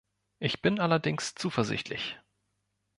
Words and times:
Ich 0.39 0.63
bin 0.63 0.79
allerdings 0.79 1.35
zuversichtlich. 1.35 2.17